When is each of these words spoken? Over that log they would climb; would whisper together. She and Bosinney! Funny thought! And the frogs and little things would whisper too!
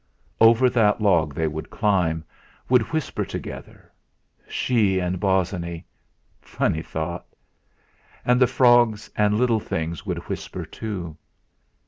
Over 0.39 0.67
that 0.67 0.99
log 0.99 1.35
they 1.35 1.47
would 1.47 1.69
climb; 1.69 2.23
would 2.69 2.91
whisper 2.91 3.23
together. 3.23 3.91
She 4.49 4.97
and 4.97 5.19
Bosinney! 5.19 5.85
Funny 6.41 6.81
thought! 6.81 7.27
And 8.25 8.41
the 8.41 8.47
frogs 8.47 9.11
and 9.15 9.37
little 9.37 9.59
things 9.59 10.03
would 10.03 10.27
whisper 10.27 10.65
too! 10.65 11.17